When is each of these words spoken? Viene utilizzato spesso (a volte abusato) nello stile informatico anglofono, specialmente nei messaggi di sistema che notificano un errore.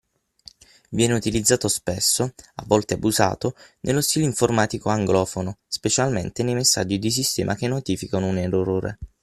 Viene 0.89 1.13
utilizzato 1.13 1.67
spesso 1.67 2.23
(a 2.23 2.63
volte 2.65 2.95
abusato) 2.95 3.53
nello 3.81 4.01
stile 4.01 4.25
informatico 4.25 4.89
anglofono, 4.89 5.59
specialmente 5.67 6.41
nei 6.41 6.55
messaggi 6.55 6.97
di 6.97 7.11
sistema 7.11 7.53
che 7.53 7.67
notificano 7.67 8.25
un 8.25 8.39
errore. 8.39 8.97